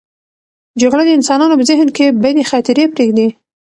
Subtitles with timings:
[0.81, 3.27] جګړه د انسانانو په ذهن کې بدې خاطرې پرېږدي.